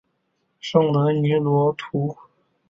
[0.59, 2.17] 圣德尼多图。